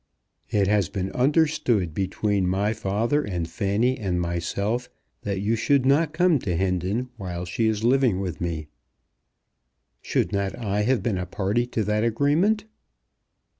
"It 0.49 0.65
has 0.65 0.89
been 0.89 1.11
understood 1.11 1.93
between 1.93 2.47
my 2.47 2.73
father 2.73 3.21
and 3.21 3.47
Fanny 3.47 3.99
and 3.99 4.19
myself 4.19 4.89
that 5.21 5.41
you 5.41 5.55
should 5.55 5.85
not 5.85 6.11
come 6.11 6.39
to 6.39 6.55
Hendon 6.57 7.09
while 7.17 7.45
she 7.45 7.67
is 7.67 7.83
living 7.83 8.19
with 8.19 8.41
me." 8.41 8.67
"Should 10.01 10.31
not 10.33 10.55
I 10.57 10.81
have 10.81 11.03
been 11.03 11.19
a 11.19 11.27
party 11.27 11.67
to 11.67 11.83
that 11.83 12.03
agreement?" 12.03 12.65